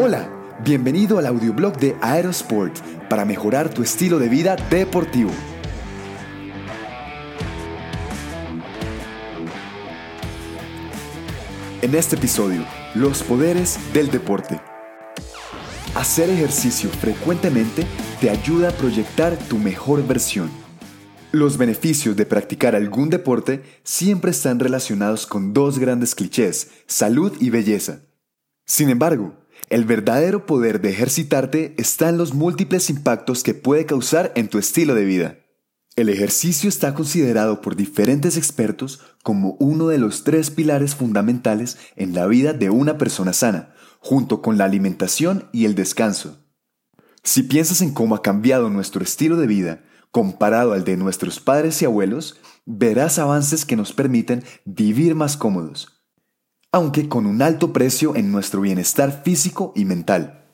[0.00, 0.30] Hola,
[0.64, 2.78] bienvenido al audioblog de Aerosport
[3.08, 5.32] para mejorar tu estilo de vida deportivo.
[11.82, 12.64] En este episodio,
[12.94, 14.60] los poderes del deporte.
[15.96, 17.84] Hacer ejercicio frecuentemente
[18.20, 20.48] te ayuda a proyectar tu mejor versión.
[21.32, 27.50] Los beneficios de practicar algún deporte siempre están relacionados con dos grandes clichés, salud y
[27.50, 28.02] belleza.
[28.64, 29.34] Sin embargo,
[29.70, 34.58] el verdadero poder de ejercitarte está en los múltiples impactos que puede causar en tu
[34.58, 35.38] estilo de vida.
[35.96, 42.14] El ejercicio está considerado por diferentes expertos como uno de los tres pilares fundamentales en
[42.14, 46.46] la vida de una persona sana, junto con la alimentación y el descanso.
[47.24, 51.82] Si piensas en cómo ha cambiado nuestro estilo de vida comparado al de nuestros padres
[51.82, 55.97] y abuelos, verás avances que nos permiten vivir más cómodos,
[56.70, 60.44] aunque con un alto precio en nuestro bienestar físico y mental.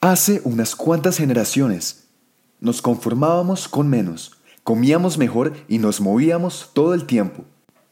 [0.00, 2.08] Hace unas cuantas generaciones
[2.60, 4.32] nos conformábamos con menos,
[4.64, 7.44] comíamos mejor y nos movíamos todo el tiempo,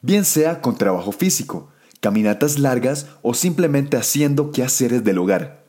[0.02, 1.68] bien sea con trabajo físico,
[2.00, 5.64] caminatas largas o simplemente haciendo quehaceres del hogar.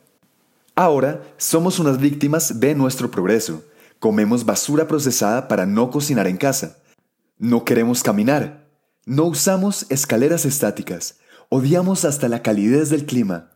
[0.74, 3.64] Ahora somos unas víctimas de nuestro progreso.
[3.98, 6.76] Comemos basura procesada para no cocinar en casa.
[7.38, 8.65] No queremos caminar,
[9.06, 13.52] no usamos escaleras estáticas, odiamos hasta la calidez del clima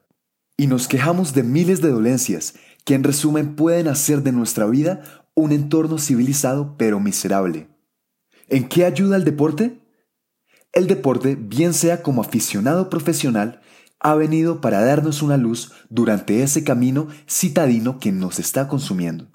[0.57, 5.27] y nos quejamos de miles de dolencias que en resumen pueden hacer de nuestra vida
[5.35, 7.69] un entorno civilizado pero miserable.
[8.49, 9.81] ¿En qué ayuda el deporte?
[10.73, 13.61] El deporte, bien sea como aficionado profesional,
[13.99, 19.33] ha venido para darnos una luz durante ese camino citadino que nos está consumiendo.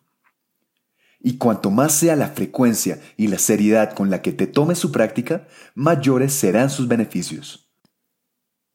[1.27, 4.91] Y cuanto más sea la frecuencia y la seriedad con la que te tomes su
[4.91, 7.73] práctica, mayores serán sus beneficios.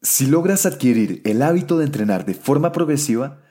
[0.01, 3.41] Si logras adquirir el hábito de entrenar de forma progresiva,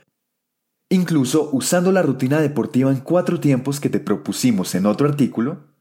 [0.91, 5.73] incluso usando la rutina deportiva en cuatro tiempos que te propusimos en otro artículo,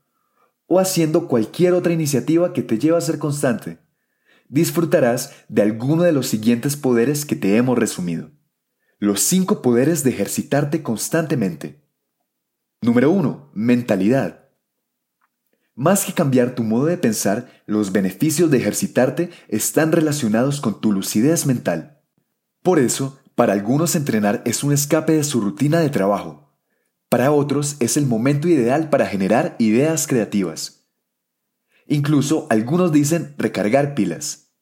[0.67, 3.79] o haciendo cualquier otra iniciativa que te lleve a ser constante,
[4.47, 8.31] disfrutarás de alguno de los siguientes poderes que te hemos resumido.
[8.97, 11.88] Los cinco poderes de ejercitarte constantemente.
[12.81, 13.51] Número 1.
[13.55, 14.47] Mentalidad.
[15.75, 20.93] Más que cambiar tu modo de pensar, los beneficios de ejercitarte están relacionados con tu
[20.93, 21.99] lucidez mental.
[22.63, 26.53] Por eso, para algunos entrenar es un escape de su rutina de trabajo.
[27.09, 30.87] Para otros es el momento ideal para generar ideas creativas.
[31.85, 34.53] Incluso algunos dicen recargar pilas.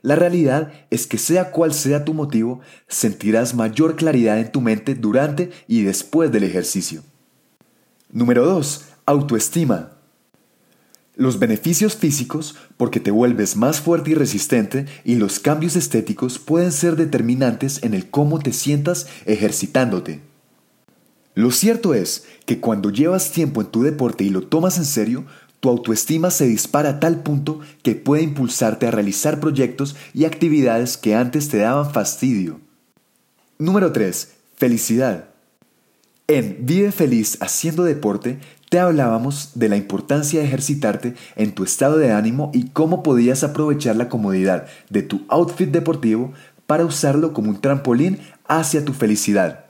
[0.00, 4.94] La realidad es que sea cual sea tu motivo, sentirás mayor claridad en tu mente
[4.94, 7.02] durante y después del ejercicio.
[8.12, 8.86] Número 2.
[9.06, 9.92] Autoestima.
[11.14, 16.72] Los beneficios físicos, porque te vuelves más fuerte y resistente, y los cambios estéticos pueden
[16.72, 20.22] ser determinantes en el cómo te sientas ejercitándote.
[21.34, 25.24] Lo cierto es que cuando llevas tiempo en tu deporte y lo tomas en serio,
[25.60, 30.96] tu autoestima se dispara a tal punto que puede impulsarte a realizar proyectos y actividades
[30.96, 32.60] que antes te daban fastidio.
[33.58, 34.32] Número 3.
[34.56, 35.29] Felicidad.
[36.30, 41.98] En Vive feliz haciendo deporte te hablábamos de la importancia de ejercitarte en tu estado
[41.98, 46.32] de ánimo y cómo podías aprovechar la comodidad de tu outfit deportivo
[46.68, 49.64] para usarlo como un trampolín hacia tu felicidad.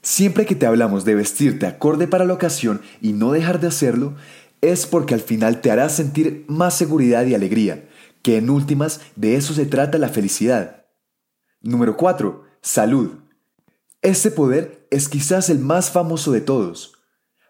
[0.00, 4.14] Siempre que te hablamos de vestirte acorde para la ocasión y no dejar de hacerlo,
[4.62, 7.84] es porque al final te hará sentir más seguridad y alegría,
[8.22, 10.86] que en últimas de eso se trata la felicidad.
[11.60, 12.44] Número 4.
[12.62, 13.10] Salud.
[14.00, 16.92] Este poder es quizás el más famoso de todos.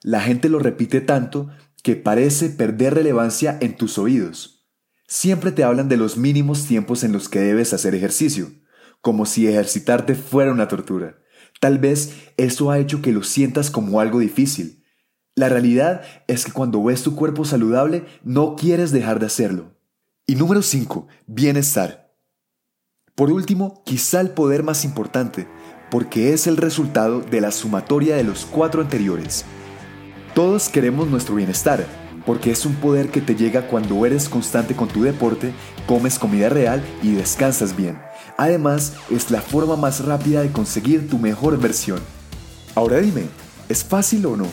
[0.02, 1.48] La gente lo repite tanto
[1.82, 4.68] que parece perder relevancia en tus oídos.
[5.08, 8.52] Siempre te hablan de los mínimos tiempos en los que debes hacer ejercicio,
[9.00, 11.18] como si ejercitarte fuera una tortura.
[11.60, 14.84] Tal vez eso ha hecho que lo sientas como algo difícil.
[15.34, 19.76] La realidad es que cuando ves tu cuerpo saludable no quieres dejar de hacerlo.
[20.26, 21.08] Y número 5.
[21.26, 22.14] Bienestar.
[23.16, 25.48] Por último, quizá el poder más importante,
[25.92, 29.44] porque es el resultado de la sumatoria de los cuatro anteriores.
[30.34, 31.86] Todos queremos nuestro bienestar,
[32.24, 35.52] porque es un poder que te llega cuando eres constante con tu deporte,
[35.86, 37.98] comes comida real y descansas bien.
[38.38, 42.00] Además, es la forma más rápida de conseguir tu mejor versión.
[42.74, 43.24] Ahora dime,
[43.68, 44.46] ¿es fácil o no?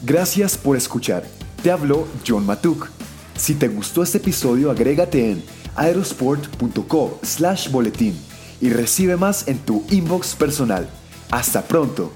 [0.00, 1.24] Gracias por escuchar.
[1.62, 2.88] Te habló John Matuk.
[3.36, 5.44] Si te gustó este episodio, agrégate en
[5.76, 8.16] aerosport.co slash boletín
[8.64, 10.88] y recibe más en tu inbox personal.
[11.30, 12.14] Hasta pronto.